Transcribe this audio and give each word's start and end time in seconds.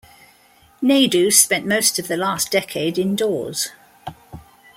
Naidu 0.81 1.29
spent 1.29 1.67
most 1.67 1.99
of 1.99 2.07
the 2.07 2.17
last 2.17 2.49
decade 2.51 2.97
indoors. 2.97 3.67